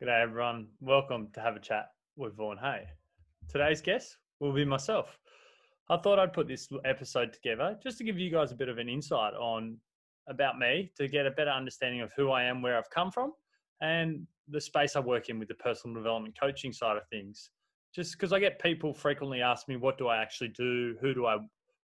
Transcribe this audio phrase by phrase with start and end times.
[0.00, 0.68] G'day, everyone.
[0.80, 2.84] Welcome to Have a Chat with Vaughan Hay.
[3.48, 5.18] Today's guest will be myself.
[5.90, 8.78] I thought I'd put this episode together just to give you guys a bit of
[8.78, 9.76] an insight on
[10.28, 13.32] about me to get a better understanding of who I am, where I've come from,
[13.80, 17.50] and the space I work in with the personal development coaching side of things.
[17.92, 20.94] Just because I get people frequently ask me, what do I actually do?
[21.00, 21.38] Who do I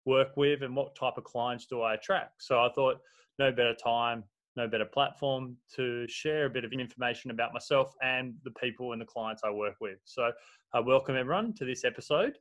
[0.04, 0.62] work with?
[0.62, 2.44] And what type of clients do I attract?
[2.44, 2.98] So I thought,
[3.40, 4.22] no better time
[4.56, 9.00] no better platform to share a bit of information about myself and the people and
[9.00, 9.98] the clients I work with.
[10.04, 10.30] So,
[10.72, 12.38] uh, welcome everyone to this episode.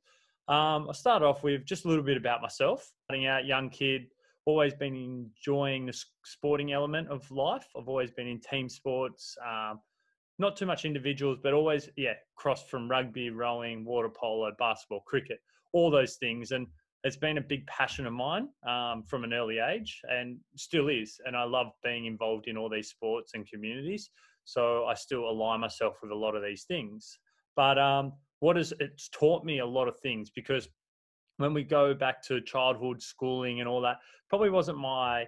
[0.47, 2.91] Um, I'll start off with just a little bit about myself.
[3.05, 4.07] Starting out, young kid,
[4.45, 7.65] always been enjoying the sporting element of life.
[7.77, 9.79] I've always been in team sports, um,
[10.39, 15.39] not too much individuals, but always, yeah, crossed from rugby, rowing, water polo, basketball, cricket,
[15.71, 16.51] all those things.
[16.51, 16.67] And
[17.03, 21.19] it's been a big passion of mine um, from an early age and still is.
[21.25, 24.09] And I love being involved in all these sports and communities.
[24.45, 27.19] So I still align myself with a lot of these things.
[27.55, 30.69] But um, what has it's taught me a lot of things because
[31.37, 33.97] when we go back to childhood schooling and all that,
[34.29, 35.25] probably wasn't my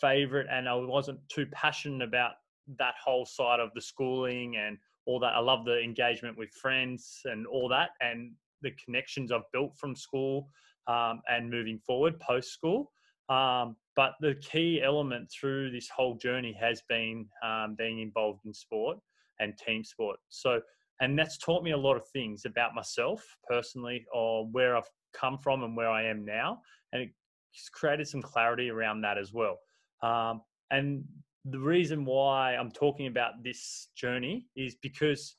[0.00, 2.32] favorite, and I wasn't too passionate about
[2.78, 5.34] that whole side of the schooling and all that.
[5.34, 9.94] I love the engagement with friends and all that, and the connections I've built from
[9.94, 10.48] school
[10.86, 12.90] um, and moving forward post school.
[13.28, 18.52] Um, but the key element through this whole journey has been um, being involved in
[18.52, 18.98] sport
[19.40, 20.18] and team sport.
[20.28, 20.60] So,
[21.00, 25.38] and that's taught me a lot of things about myself personally, or where I've come
[25.38, 26.60] from and where I am now,
[26.92, 29.58] and it's created some clarity around that as well.
[30.02, 31.04] Um, and
[31.44, 35.36] the reason why I'm talking about this journey is because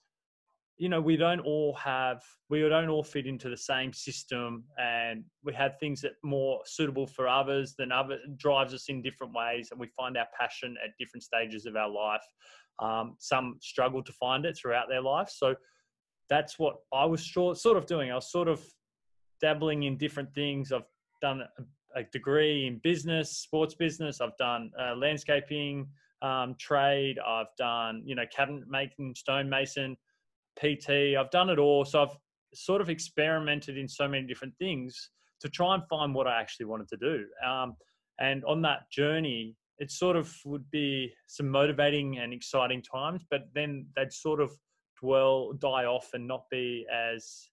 [0.78, 5.23] you know we don't all have we don't all fit into the same system and
[5.44, 9.70] we have things that more suitable for others than other drives us in different ways
[9.72, 12.23] and we find our passion at different stages of our life.
[12.80, 15.56] Um, some struggle to find it throughout their life so
[16.30, 18.11] that's what i was sort of doing.
[18.11, 18.61] I was sort of
[19.42, 20.72] dabbling in different things.
[20.72, 20.88] I've
[21.22, 21.44] done
[21.95, 24.20] a, degree in business sports business.
[24.20, 25.88] I've done uh, landscaping
[26.22, 27.17] um, trade.
[27.26, 29.95] I've done you know cabinet making stonemason
[30.55, 31.17] PT.
[31.17, 31.86] I've done it all.
[31.86, 32.17] So I've
[32.54, 35.10] sort of experimented in so many different things
[35.42, 37.26] to try and find what I actually wanted to do.
[37.45, 37.76] Um,
[38.20, 43.42] and on that journey, it sort of would be some motivating and exciting times, but
[43.54, 44.52] then they'd sort of
[45.02, 47.49] dwell, die off, and not be as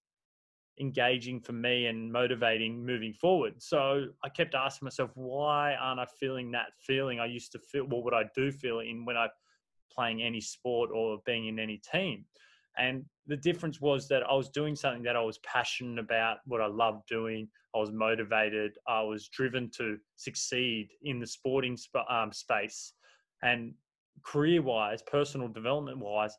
[0.80, 3.54] engaging for me and motivating moving forward.
[3.58, 7.84] So I kept asking myself, why aren't I feeling that feeling I used to feel?
[7.84, 9.28] What would I do feel in when I'm
[9.92, 12.24] playing any sport or being in any team?
[12.78, 16.60] And the difference was that I was doing something that I was passionate about, what
[16.60, 17.48] I loved doing.
[17.74, 18.72] I was motivated.
[18.86, 22.94] I was driven to succeed in the sporting sp- um, space.
[23.42, 23.74] And
[24.24, 26.36] career wise, personal development wise,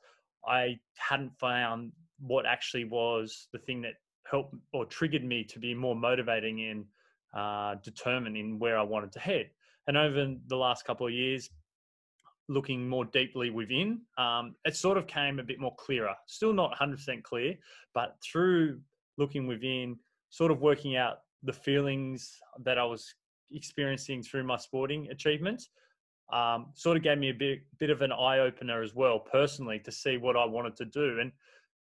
[0.47, 3.93] I hadn't found what actually was the thing that
[4.29, 6.85] helped or triggered me to be more motivating and
[7.35, 9.49] uh, determined in where I wanted to head.
[9.87, 11.49] And over the last couple of years,
[12.49, 16.13] looking more deeply within, um, it sort of came a bit more clearer.
[16.27, 17.55] Still not 100% clear,
[17.93, 18.79] but through
[19.17, 19.97] looking within,
[20.29, 23.13] sort of working out the feelings that I was
[23.51, 25.69] experiencing through my sporting achievements,
[26.31, 29.79] um, sort of gave me a bit, bit of an eye opener as well, personally,
[29.79, 31.19] to see what I wanted to do.
[31.19, 31.31] And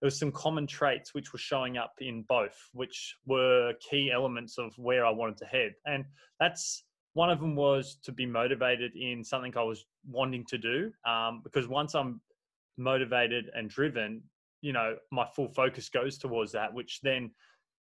[0.01, 4.57] there was some common traits which were showing up in both, which were key elements
[4.57, 5.75] of where I wanted to head.
[5.87, 6.05] And
[6.39, 10.93] that's one of them was to be motivated in something I was wanting to do.
[11.07, 12.21] Um, because once I'm
[12.77, 14.23] motivated and driven,
[14.61, 17.31] you know, my full focus goes towards that, which then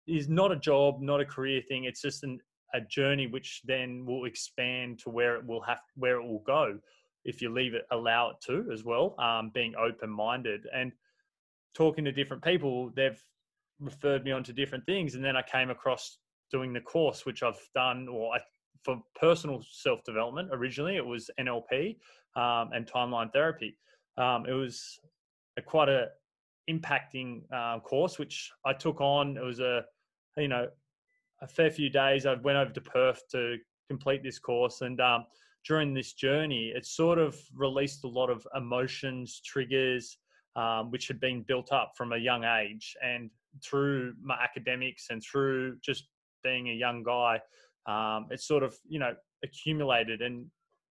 [0.07, 1.85] is not a job, not a career thing.
[1.85, 2.39] It's just an,
[2.75, 6.79] a journey which then will expand to where it will have, where it will go
[7.27, 9.17] if you leave it, allow it to as well.
[9.19, 10.93] Um, being open minded and
[11.75, 13.21] talking to different people, they've
[13.81, 15.17] referred me on to different things.
[15.17, 16.19] And then I came across
[16.53, 18.39] doing the course, which I've done, or I
[18.85, 20.51] for personal self development.
[20.53, 21.97] Originally, it was NLP
[22.37, 23.77] um, and timeline therapy.
[24.19, 24.99] Um, it was
[25.57, 26.09] a, quite a
[26.71, 29.37] impacting uh, course which I took on.
[29.37, 29.85] It was a
[30.37, 30.69] you know
[31.43, 32.27] a fair few days.
[32.27, 33.57] I went over to Perth to
[33.89, 35.27] complete this course, and um,
[35.67, 40.19] during this journey, it sort of released a lot of emotions, triggers,
[40.55, 43.31] um, which had been built up from a young age, and
[43.65, 46.09] through my academics and through just
[46.43, 47.41] being a young guy,
[47.87, 49.13] um, it's sort of you know
[49.45, 50.47] accumulated and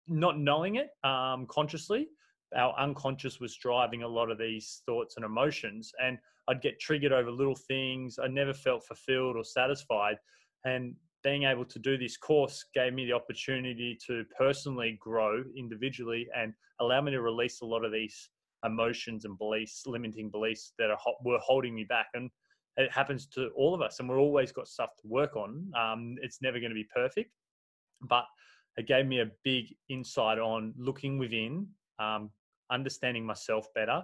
[0.07, 2.07] not knowing it um, consciously
[2.55, 7.11] our unconscious was driving a lot of these thoughts and emotions and i'd get triggered
[7.11, 10.17] over little things i never felt fulfilled or satisfied
[10.63, 10.93] and
[11.23, 16.53] being able to do this course gave me the opportunity to personally grow individually and
[16.79, 18.29] allow me to release a lot of these
[18.63, 22.07] emotions and beliefs, limiting beliefs that are were holding me back.
[22.13, 22.29] And
[22.77, 25.71] it happens to all of us, and we're always got stuff to work on.
[25.77, 27.31] Um, it's never going to be perfect,
[28.01, 28.25] but
[28.77, 31.67] it gave me a big insight on looking within,
[31.99, 32.29] um,
[32.69, 34.03] understanding myself better,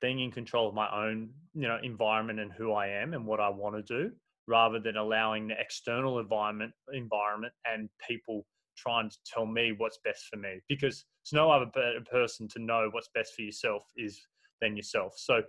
[0.00, 3.40] being in control of my own, you know, environment and who I am and what
[3.40, 4.12] I want to do,
[4.48, 8.44] rather than allowing the external environment, environment and people
[8.76, 10.60] trying to tell me what's best for me.
[10.68, 14.20] Because there's no other better person to know what's best for yourself is
[14.60, 15.14] than yourself.
[15.16, 15.42] So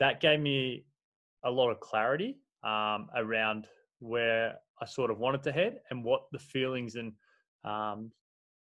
[0.00, 0.84] that gave me
[1.44, 3.66] a lot of clarity um, around
[4.00, 7.12] where I sort of wanted to head and what the feelings and
[7.64, 8.12] um,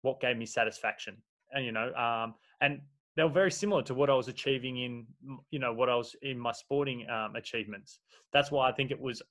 [0.01, 1.17] what gave me satisfaction.
[1.53, 2.81] And you know, um, and
[3.15, 5.07] they were very similar to what I was achieving in
[5.49, 7.99] you know what I was in my sporting um, achievements.
[8.33, 9.21] That's why I think it was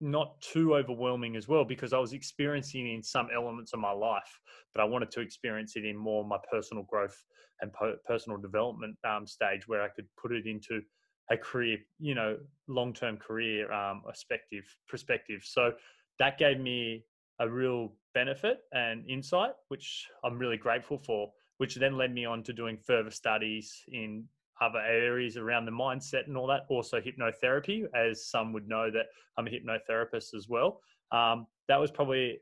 [0.00, 4.40] not too overwhelming as well because I was experiencing in some elements of my life,
[4.74, 7.16] but I wanted to experience it in more my personal growth
[7.62, 7.70] and
[8.06, 10.82] personal development um, stage where I could put it into
[11.30, 12.36] a career, you know,
[12.68, 14.64] long-term career um, perspective.
[14.88, 15.42] Perspective.
[15.44, 15.72] So
[16.18, 17.04] that gave me
[17.40, 21.30] a real benefit and insight, which I'm really grateful for.
[21.58, 24.24] Which then led me on to doing further studies in
[24.60, 26.62] other areas around the mindset and all that.
[26.68, 29.06] Also hypnotherapy, as some would know that
[29.38, 30.80] I'm a hypnotherapist as well.
[31.12, 32.40] Um, that was probably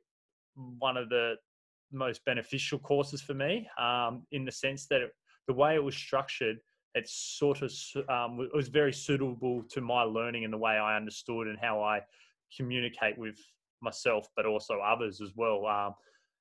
[0.78, 1.34] one of the
[1.92, 5.10] most beneficial courses for me um, in the sense that it,
[5.46, 6.58] the way it was structured
[6.94, 7.72] it's sort of
[8.08, 11.82] um, it was very suitable to my learning and the way I understood and how
[11.82, 12.00] I
[12.56, 13.36] communicate with
[13.82, 15.66] myself, but also others as well.
[15.66, 15.94] Um,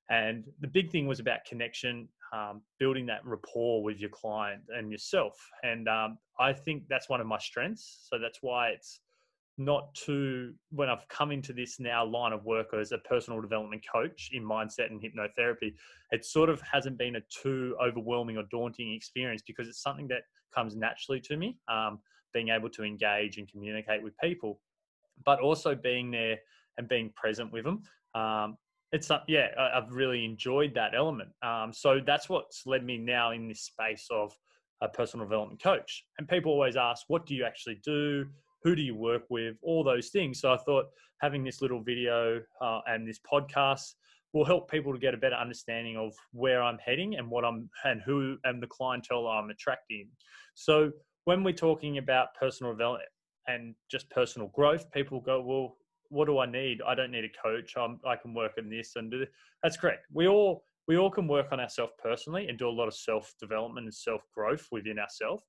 [0.10, 4.92] and the big thing was about connection, um, building that rapport with your client and
[4.92, 5.34] yourself.
[5.64, 8.08] And um, I think that's one of my strengths.
[8.10, 9.00] So that's why it's
[9.58, 13.84] not too when I've come into this now line of work as a personal development
[13.92, 15.74] coach in mindset and hypnotherapy,
[16.12, 20.24] it sort of hasn't been a too overwhelming or daunting experience because it's something that
[20.54, 21.58] comes naturally to me.
[21.68, 22.00] Um,
[22.34, 24.60] being able to engage and communicate with people,
[25.24, 26.38] but also being there
[26.78, 27.84] and being present with them.
[28.16, 28.58] Um,
[28.92, 31.30] it's uh, yeah, I've really enjoyed that element.
[31.42, 34.36] Um, so that's what's led me now in this space of
[34.82, 36.06] a personal development coach.
[36.18, 38.26] And people always ask, what do you actually do?
[38.64, 40.40] Who do you work with, all those things.
[40.40, 40.86] So I thought
[41.22, 43.94] having this little video uh, and this podcast
[44.34, 47.70] will help people to get a better understanding of where I'm heading and what I'm
[47.84, 50.08] and who and the clientele I'm attracting.
[50.56, 50.92] So
[51.26, 53.10] when we're talking about personal development
[53.48, 55.78] and just personal growth, people go, well,
[56.10, 56.82] what do I need?
[56.86, 57.74] I don't need a coach.
[57.78, 59.30] I'm, I can work on this and do this.
[59.62, 60.06] That's correct.
[60.12, 63.34] We all we all can work on ourselves personally and do a lot of self
[63.40, 65.44] development and self growth within ourselves.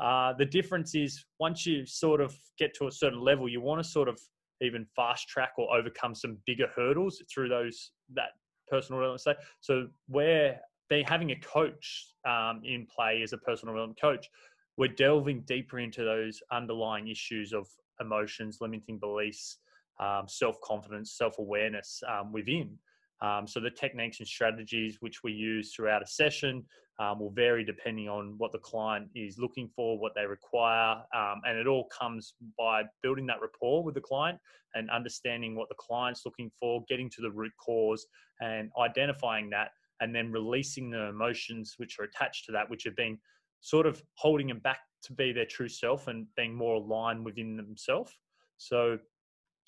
[0.00, 3.82] Uh, the difference is once you sort of get to a certain level, you want
[3.82, 4.18] to sort of
[4.60, 8.30] even fast track or overcome some bigger hurdles through those that
[8.68, 9.38] personal development.
[9.60, 14.28] So where they having a coach um, in play as a personal development coach,
[14.76, 17.66] we're delving deeper into those underlying issues of
[18.00, 19.58] emotions, limiting beliefs,
[20.00, 22.78] um, self confidence, self awareness um, within.
[23.22, 26.64] Um, so the techniques and strategies which we use throughout a session
[26.98, 31.40] um, will vary depending on what the client is looking for, what they require, um,
[31.46, 34.38] and it all comes by building that rapport with the client
[34.74, 38.06] and understanding what the client's looking for, getting to the root cause,
[38.40, 39.70] and identifying that,
[40.00, 43.18] and then releasing the emotions which are attached to that, which have been
[43.60, 47.56] sort of holding them back to be their true self and being more aligned within
[47.56, 48.12] themselves.
[48.56, 48.98] So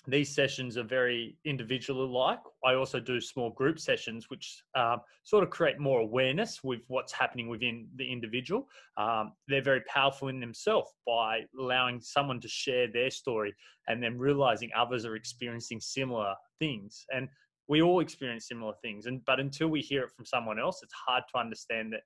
[0.07, 2.41] these sessions are very individual like.
[2.65, 7.13] I also do small group sessions, which um, sort of create more awareness with what's
[7.13, 8.69] happening within the individual.
[8.99, 13.55] Um, they're very powerful in themselves by allowing someone to share their story
[13.89, 17.07] and then realizing others are experiencing similar things.
[17.15, 17.29] And
[17.67, 19.07] we all experience similar things.
[19.07, 22.03] And but until we hear it from someone else, it's hard to understand that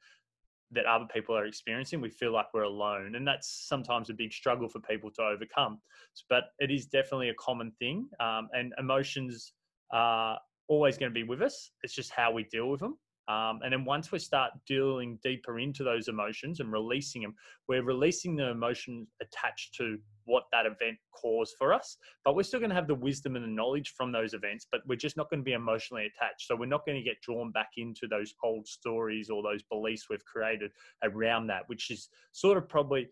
[0.72, 3.14] that other people are experiencing, we feel like we're alone.
[3.14, 5.80] And that's sometimes a big struggle for people to overcome.
[6.28, 8.08] But it is definitely a common thing.
[8.20, 9.52] Um, and emotions
[9.92, 11.70] are always going to be with us.
[11.82, 12.98] It's just how we deal with them.
[13.28, 17.35] Um, and then once we start dealing deeper into those emotions and releasing them,
[17.68, 21.99] we're releasing the emotions attached to what that event caused for us.
[22.25, 24.80] But we're still going to have the wisdom and the knowledge from those events, but
[24.87, 26.47] we're just not going to be emotionally attached.
[26.47, 30.06] So we're not going to get drawn back into those old stories or those beliefs
[30.08, 30.70] we've created
[31.02, 33.08] around that, which is sort of probably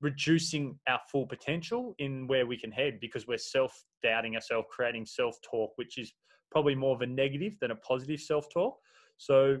[0.00, 5.06] reducing our full potential in where we can head because we're self doubting ourselves, creating
[5.06, 6.12] self talk, which is
[6.50, 8.76] probably more of a negative than a positive self talk.
[9.16, 9.60] So,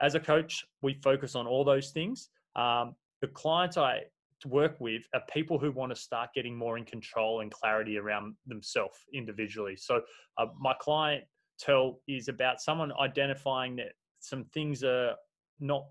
[0.00, 2.30] as a coach, we focus on all those things.
[2.56, 4.02] Um, the clients I
[4.46, 8.34] work with are people who want to start getting more in control and clarity around
[8.46, 9.76] themselves individually.
[9.76, 10.02] So,
[10.38, 11.24] uh, my client
[11.58, 15.14] tell is about someone identifying that some things are
[15.60, 15.86] not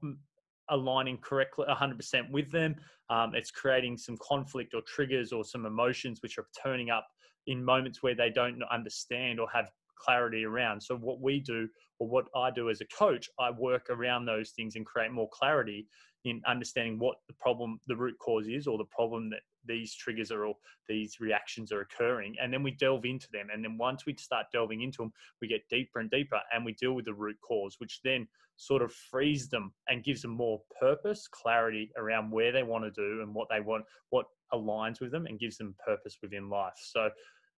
[0.69, 2.75] aligning correctly 100% with them.
[3.09, 7.07] Um, it's creating some conflict or triggers or some emotions which are turning up
[7.47, 10.81] in moments where they don't understand or have clarity around.
[10.81, 11.67] So what we do
[11.99, 15.29] or what I do as a coach, I work around those things and create more
[15.31, 15.87] clarity
[16.25, 20.31] in understanding what the problem, the root cause is, or the problem that these triggers
[20.31, 20.55] are or
[20.87, 22.35] these reactions are occurring.
[22.41, 23.47] And then we delve into them.
[23.53, 26.73] And then once we start delving into them, we get deeper and deeper and we
[26.73, 28.27] deal with the root cause, which then
[28.57, 32.91] sort of frees them and gives them more purpose, clarity around where they want to
[32.91, 36.73] do and what they want, what aligns with them and gives them purpose within life.
[36.77, 37.09] So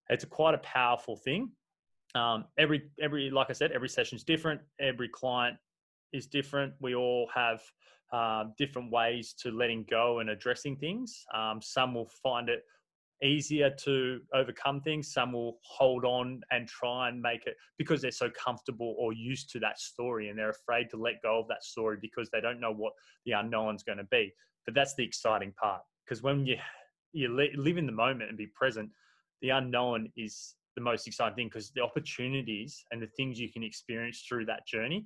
[0.09, 1.51] it's a quite a powerful thing.
[2.15, 4.61] Um, every every like I said, every session is different.
[4.79, 5.57] Every client
[6.13, 6.73] is different.
[6.79, 7.61] We all have
[8.11, 11.23] um, different ways to letting go and addressing things.
[11.33, 12.63] Um, some will find it
[13.23, 15.13] easier to overcome things.
[15.13, 19.51] Some will hold on and try and make it because they're so comfortable or used
[19.51, 22.59] to that story and they're afraid to let go of that story because they don't
[22.59, 22.93] know what
[23.25, 24.33] the unknown's going to be.
[24.65, 26.57] But that's the exciting part because when you
[27.13, 28.89] you live in the moment and be present,
[29.41, 33.63] the unknown is the most exciting thing because the opportunities and the things you can
[33.63, 35.05] experience through that journey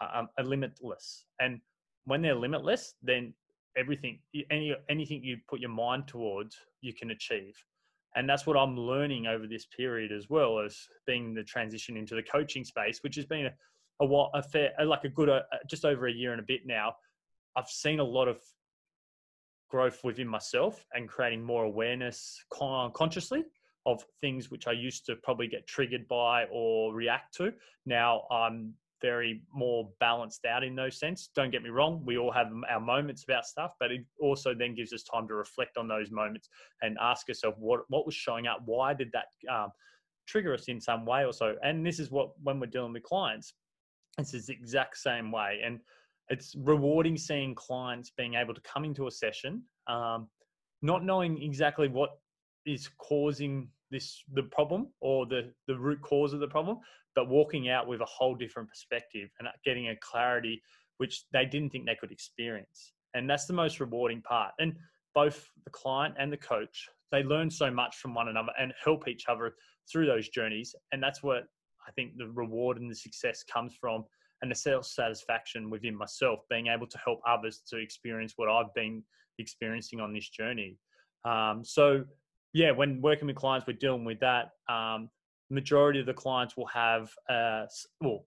[0.00, 1.24] are, are limitless.
[1.40, 1.60] And
[2.04, 3.34] when they're limitless, then
[3.76, 7.54] everything, any anything you put your mind towards, you can achieve.
[8.14, 10.76] And that's what I'm learning over this period as well as
[11.06, 15.04] being the transition into the coaching space, which has been a, a, a fair, like
[15.04, 16.94] a good, uh, just over a year and a bit now.
[17.56, 18.38] I've seen a lot of
[19.70, 23.44] growth within myself and creating more awareness consciously
[23.86, 27.52] of things which I used to probably get triggered by or react to.
[27.86, 31.30] Now I'm very more balanced out in those sense.
[31.34, 34.76] Don't get me wrong, we all have our moments about stuff, but it also then
[34.76, 36.48] gives us time to reflect on those moments
[36.82, 39.72] and ask ourselves what what was showing up, why did that um,
[40.26, 41.56] trigger us in some way or so.
[41.62, 43.54] And this is what when we're dealing with clients,
[44.18, 45.60] it's the exact same way.
[45.64, 45.80] And
[46.28, 50.28] it's rewarding seeing clients being able to come into a session, um,
[50.80, 52.10] not knowing exactly what
[52.66, 56.78] is causing this the problem or the the root cause of the problem
[57.14, 60.62] but walking out with a whole different perspective and getting a clarity
[60.98, 62.92] which they didn't think they could experience.
[63.14, 64.52] And that's the most rewarding part.
[64.58, 64.74] And
[65.14, 69.06] both the client and the coach they learn so much from one another and help
[69.06, 69.54] each other
[69.90, 70.74] through those journeys.
[70.92, 71.44] And that's what
[71.86, 74.04] i think the reward and the success comes from
[74.40, 78.72] and the self satisfaction within myself being able to help others to experience what i've
[78.74, 79.02] been
[79.38, 80.76] experiencing on this journey.
[81.24, 82.04] Um, so
[82.52, 84.50] yeah, when working with clients, we're dealing with that.
[84.68, 85.08] Um,
[85.50, 87.64] majority of the clients will have uh,
[88.00, 88.24] well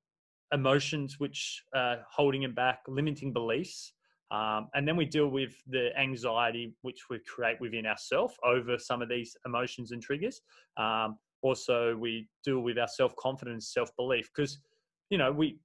[0.53, 3.93] emotions which uh, holding them back, limiting beliefs,
[4.31, 9.01] um, and then we deal with the anxiety which we create within ourselves over some
[9.01, 10.41] of these emotions and triggers.
[10.77, 14.59] Um, also, we deal with our self confidence, self belief, because
[15.09, 15.59] you know we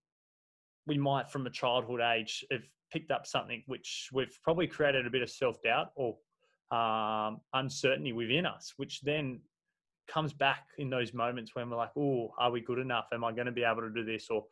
[0.86, 2.62] we might from a childhood age have
[2.92, 6.16] picked up something which we've probably created a bit of self doubt or
[6.70, 9.40] um, uncertainty within us, which then
[10.08, 13.06] comes back in those moments when we're like, oh, are we good enough?
[13.12, 14.28] Am I going to be able to do this?
[14.30, 14.44] Or,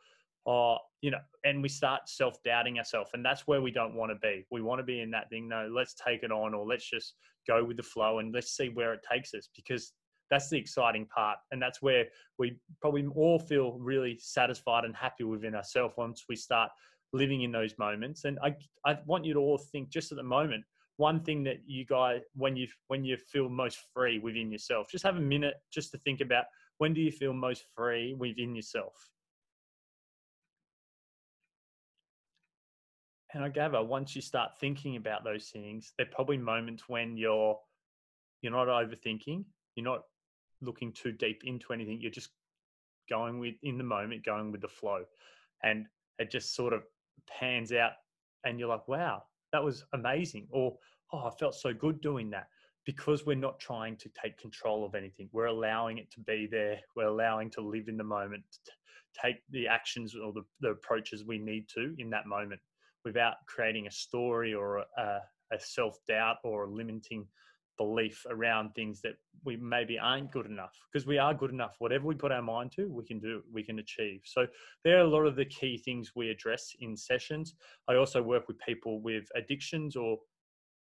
[0.45, 3.11] or you know, and we start self doubting ourselves.
[3.13, 4.45] And that's where we don't want to be.
[4.51, 7.15] We want to be in that thing, no, let's take it on or let's just
[7.47, 9.93] go with the flow and let's see where it takes us because
[10.29, 11.37] that's the exciting part.
[11.51, 12.05] And that's where
[12.37, 16.69] we probably all feel really satisfied and happy within ourselves once we start
[17.11, 18.25] living in those moments.
[18.25, 20.63] And I, I want you to all think just at the moment,
[20.99, 25.05] one thing that you guys when you when you feel most free within yourself just
[25.05, 26.43] have a minute just to think about
[26.77, 28.93] when do you feel most free within yourself?
[33.33, 37.15] And i gather once you start thinking about those things there are probably moments when
[37.15, 37.57] you're
[38.41, 40.01] you're not overthinking you're not
[40.61, 42.31] looking too deep into anything you're just
[43.09, 45.03] going with in the moment going with the flow.
[45.63, 45.85] And
[46.19, 46.83] it just sort of
[47.39, 47.93] pans out
[48.43, 50.75] and you're like wow that was amazing or
[51.13, 52.47] oh i felt so good doing that
[52.85, 55.29] because we're not trying to take control of anything.
[55.31, 56.79] We're allowing it to be there.
[56.95, 58.43] We're allowing to live in the moment
[59.13, 62.61] take the actions or the, the approaches we need to in that moment
[63.05, 65.19] without creating a story or a,
[65.51, 67.25] a self-doubt or a limiting
[67.79, 69.13] belief around things that
[69.45, 71.75] we maybe aren't good enough because we are good enough.
[71.79, 74.21] Whatever we put our mind to we can do we can achieve.
[74.25, 74.45] So
[74.83, 77.55] there are a lot of the key things we address in sessions.
[77.87, 80.17] I also work with people with addictions or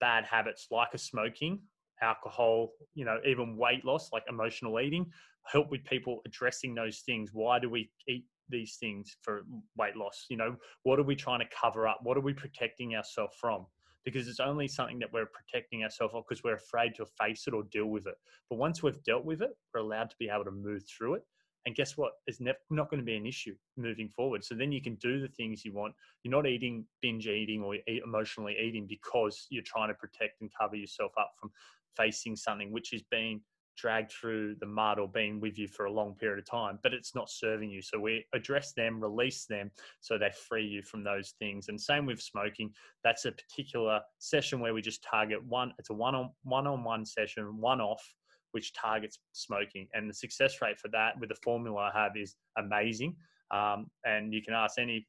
[0.01, 1.61] bad habits like a smoking
[2.03, 5.07] alcohol you know even weight loss like emotional eating
[5.47, 7.31] help with people addressing those things.
[7.33, 9.45] Why do we eat these things for
[9.77, 10.27] weight loss?
[10.29, 12.01] You know what are we trying to cover up?
[12.03, 13.67] What are we protecting ourselves from
[14.05, 17.63] because it's only something that we're protecting ourselves because we're afraid to face it or
[17.65, 18.15] deal with it.
[18.51, 21.23] But once we've dealt with it, we're allowed to be able to move through it
[21.67, 22.13] And guess what?
[22.27, 24.45] It's ne- not going to be an issue moving forward.
[24.45, 25.95] So then you can do the things you want.
[26.23, 30.51] You're not eating binge eating or eat emotionally eating because you're trying to protect and
[30.61, 31.51] cover yourself up from
[31.97, 33.41] facing something which is being
[33.77, 36.95] dragged through the mud or been with you for a long period of time, but
[36.95, 37.83] it's not serving you.
[37.83, 41.69] So we address them, release them so they free you from those things.
[41.69, 42.71] And same with smoking.
[43.03, 46.85] That's a particular session where we just target one, it's a one on one on
[46.85, 48.03] one session, one off,
[48.53, 49.89] which targets smoking.
[49.95, 53.17] And the success rate for that with the formula I have is amazing.
[53.51, 55.07] Um, and you can ask any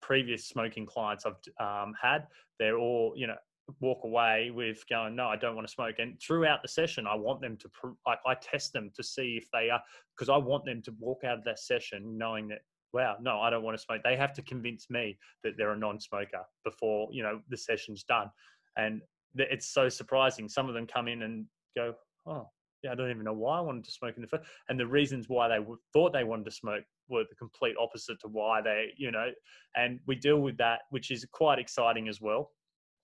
[0.00, 2.26] previous smoking clients I've um, had,
[2.58, 3.36] they're all, you know,
[3.80, 5.96] walk away with going, no, I don't want to smoke.
[5.98, 9.70] And throughout the session, I want them to, I test them to see if they
[9.70, 9.80] are,
[10.16, 12.60] because I want them to walk out of that session knowing that,
[12.92, 14.02] wow, no, I don't want to smoke.
[14.04, 18.30] They have to convince me that they're a non-smoker before, you know, the session's done.
[18.76, 19.00] And
[19.34, 20.48] it's so surprising.
[20.48, 21.94] Some of them come in and go,
[22.26, 22.48] oh,
[22.82, 24.42] yeah, I don't even know why I wanted to smoke in the first.
[24.68, 25.58] And the reasons why they
[25.92, 29.30] thought they wanted to smoke were the complete opposite to why they, you know,
[29.76, 32.50] and we deal with that, which is quite exciting as well.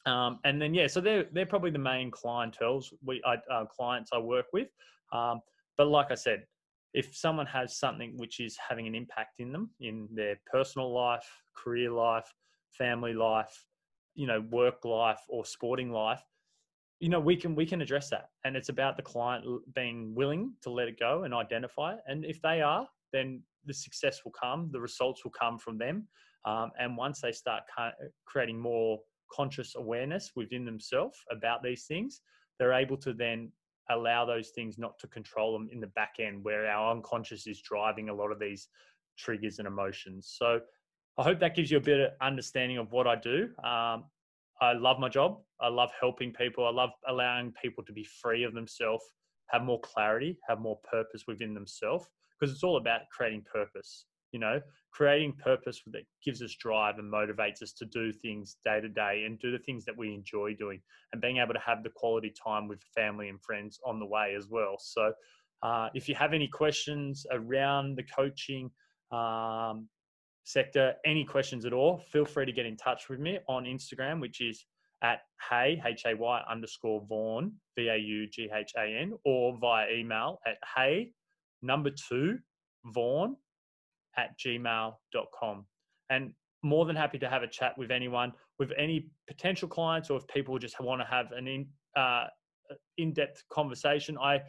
[0.09, 4.19] Um, and then yeah, so they're they're probably the main clientels we uh, clients I
[4.19, 4.69] work with.
[5.13, 5.41] Um,
[5.77, 6.45] but like I said,
[6.95, 11.29] if someone has something which is having an impact in them in their personal life,
[11.55, 12.33] career life,
[12.71, 13.67] family life,
[14.15, 16.23] you know, work life or sporting life,
[17.01, 18.31] you know, we can we can address that.
[18.45, 22.01] And it's about the client being willing to let it go and identify it.
[22.07, 26.09] And if they are, then the success will come, the results will come from them.
[26.45, 27.65] Um, and once they start
[28.25, 29.01] creating more
[29.35, 32.21] conscious awareness within themselves about these things,
[32.59, 33.53] they're able to then
[33.91, 37.61] allow those things not to control them in the back end where our unconscious is
[37.63, 38.69] driving a lot of these
[39.17, 40.35] triggers and emotions.
[40.39, 40.61] So
[41.17, 43.49] I hope that gives you a bit of understanding of what I do.
[43.65, 44.05] Um,
[44.61, 45.39] I love my job.
[45.61, 46.67] I love helping people.
[46.67, 49.05] I love allowing people to be free of themselves,
[49.51, 52.07] have more clarity, have more purpose within themselves,
[52.39, 57.13] because it's all about creating purpose you know creating purpose that gives us drive and
[57.13, 60.55] motivates us to do things day to day and do the things that we enjoy
[60.55, 60.81] doing
[61.13, 64.35] and being able to have the quality time with family and friends on the way
[64.37, 64.77] as well.
[64.79, 65.13] So
[65.63, 68.71] uh, if you have any questions around the coaching
[69.13, 69.89] um,
[70.45, 74.19] sector any questions at all feel free to get in touch with me on instagram
[74.19, 74.65] which is
[75.03, 81.11] at hay h-a-y underscore vaughan v-a-u-g-h-a-n or via email at hay
[81.61, 82.39] number two
[82.87, 83.37] vaughan
[84.19, 85.65] at gmail.com.
[86.11, 90.19] And more than happy to have a chat with anyone, with any potential clients, or
[90.19, 92.27] if people just want to have an in, uh,
[92.99, 94.19] in-depth conversation.
[94.19, 94.43] I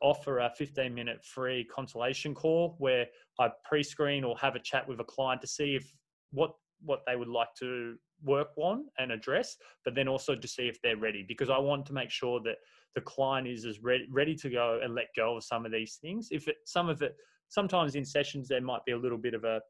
[0.00, 3.06] offer a 15 minute free consultation call where
[3.38, 5.92] I pre-screen or have a chat with a client to see if
[6.32, 6.52] what
[6.84, 10.80] what they would like to work on and address, but then also to see if
[10.82, 12.56] they're ready because I want to make sure that
[12.94, 15.98] the client is as ready, ready to go and let go of some of these
[16.00, 16.28] things.
[16.30, 17.16] If it, some of it
[17.52, 19.60] sometimes in sessions there might be a little bit of a,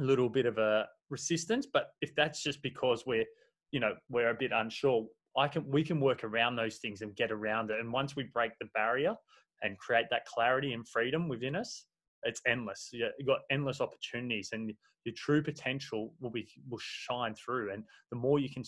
[0.00, 3.26] little bit of a resistance, but if that's just because we're
[3.70, 5.06] you know we're a bit unsure,
[5.36, 7.78] I can we can work around those things and get around it.
[7.78, 9.14] And once we break the barrier
[9.62, 11.86] and create that clarity and freedom within us,
[12.24, 12.90] it's endless.
[12.92, 14.72] You've got endless opportunities, and
[15.04, 17.72] your true potential will be will shine through.
[17.72, 18.64] And the more you can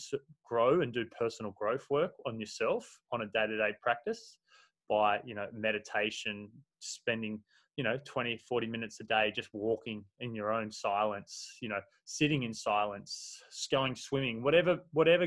[0.47, 4.39] grow and do personal growth work on yourself on a day to day practice
[4.89, 7.41] by you know meditation, spending
[7.77, 11.81] you know 20 40 minutes a day just walking in your own silence you know
[12.05, 15.27] sitting in silence going swimming whatever whatever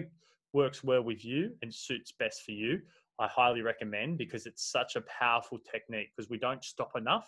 [0.53, 2.79] works well with you and suits best for you
[3.19, 7.27] i highly recommend because it's such a powerful technique because we don't stop enough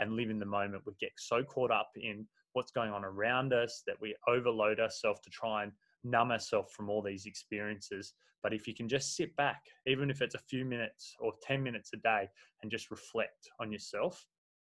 [0.00, 0.82] and live in the moment.
[0.86, 5.20] We get so caught up in what's going on around us that we overload ourselves
[5.20, 8.14] to try and numb ourselves from all these experiences.
[8.42, 11.62] But if you can just sit back even if it's a few minutes or 10
[11.62, 12.28] minutes a day
[12.62, 14.26] and just reflect on yourself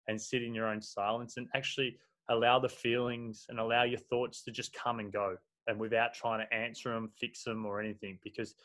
[0.08, 1.98] and sit in your own silence and actually
[2.30, 5.36] allow the feelings and allow your thoughts to just come and go
[5.68, 8.18] and without trying to answer them, fix them, or anything.
[8.24, 8.56] Because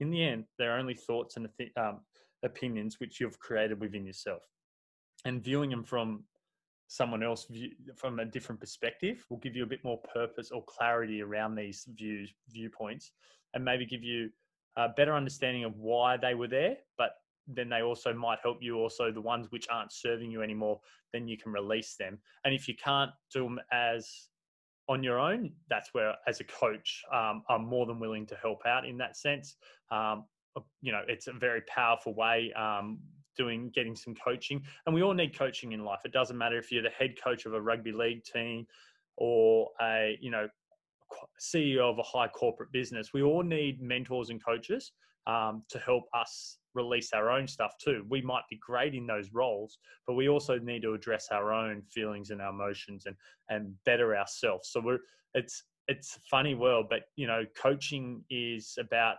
[0.00, 2.00] in the end, they're only thoughts and um,
[2.42, 4.42] opinions which you've created within yourself.
[5.24, 6.24] And viewing them from
[6.90, 7.46] someone else
[7.94, 11.86] from a different perspective will give you a bit more purpose or clarity around these
[11.94, 13.12] views viewpoints
[13.54, 14.28] and maybe give you
[14.76, 17.12] a better understanding of why they were there but
[17.54, 20.80] then they also might help you also the ones which aren't serving you anymore
[21.12, 22.18] then you can release them.
[22.44, 24.28] And if you can't do them as
[24.88, 28.66] on your own that's where as a coach um, i'm more than willing to help
[28.66, 29.56] out in that sense.
[29.90, 30.24] Um,
[30.56, 32.98] uh, you know it's a very powerful way um,
[33.36, 34.62] doing getting some coaching.
[34.86, 36.00] And we all need coaching in life.
[36.04, 38.66] It doesn't matter if you're the head coach of a rugby league team
[39.16, 40.48] or a you know
[41.40, 44.92] ceo of a high corporate business we all need mentors and coaches
[45.26, 48.04] um, to help us release our own stuff too.
[48.08, 51.82] We might be great in those roles, but we also need to address our own
[51.90, 53.16] feelings and our emotions and
[53.48, 54.70] and better ourselves.
[54.70, 54.98] So we're
[55.34, 59.16] it's it's a funny world, but you know, coaching is about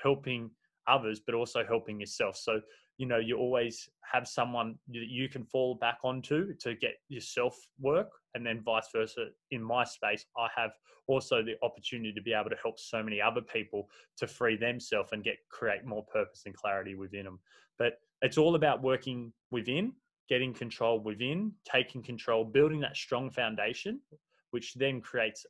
[0.00, 0.50] helping
[0.86, 2.36] others, but also helping yourself.
[2.36, 2.60] So
[3.02, 7.58] you know you always have someone that you can fall back onto to get yourself
[7.80, 10.70] work and then vice versa in my space i have
[11.08, 15.08] also the opportunity to be able to help so many other people to free themselves
[15.10, 17.40] and get create more purpose and clarity within them
[17.76, 19.92] but it's all about working within
[20.28, 23.98] getting control within taking control building that strong foundation
[24.52, 25.44] which then creates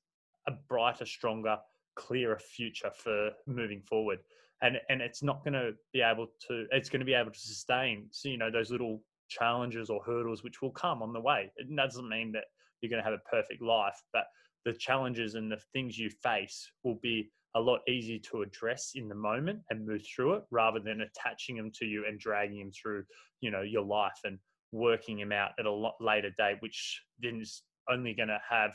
[0.49, 1.59] a brighter stronger
[1.97, 4.21] clearer future for moving forward
[4.63, 7.39] and and it's not going to be able to it's going to be able to
[7.39, 11.51] sustain so you know those little challenges or hurdles which will come on the way.
[11.57, 12.45] It doesn't mean that
[12.81, 14.25] you're going to have a perfect life but
[14.65, 19.09] the challenges and the things you face will be a lot easier to address in
[19.09, 22.71] the moment and move through it rather than attaching them to you and dragging them
[22.73, 23.05] through
[23.41, 24.39] you know your life and
[24.73, 28.73] working them out at a lot later date which then is only going to have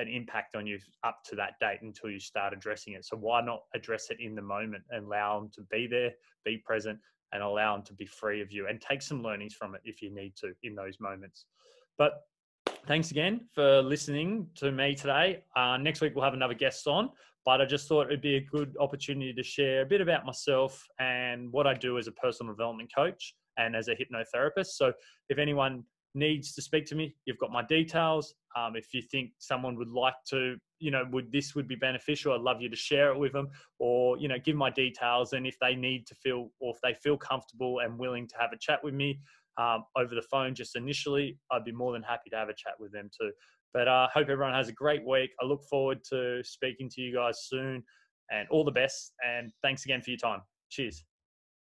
[0.00, 3.04] an impact on you up to that date until you start addressing it.
[3.04, 6.12] So why not address it in the moment and allow them to be there,
[6.44, 6.98] be present,
[7.32, 10.02] and allow them to be free of you and take some learnings from it if
[10.02, 11.46] you need to in those moments.
[11.98, 12.22] But
[12.86, 15.44] thanks again for listening to me today.
[15.54, 17.10] Uh, next week we'll have another guest on,
[17.44, 20.86] but I just thought it'd be a good opportunity to share a bit about myself
[20.98, 24.68] and what I do as a personal development coach and as a hypnotherapist.
[24.68, 24.92] So
[25.28, 28.34] if anyone needs to speak to me, you've got my details.
[28.56, 32.32] Um, if you think someone would like to, you know, would this would be beneficial,
[32.32, 35.32] I'd love you to share it with them, or you know, give my details.
[35.32, 38.52] And if they need to feel, or if they feel comfortable and willing to have
[38.52, 39.20] a chat with me
[39.58, 42.74] um, over the phone, just initially, I'd be more than happy to have a chat
[42.78, 43.30] with them too.
[43.72, 45.30] But I uh, hope everyone has a great week.
[45.40, 47.84] I look forward to speaking to you guys soon,
[48.30, 49.12] and all the best.
[49.24, 50.40] And thanks again for your time.
[50.70, 51.04] Cheers.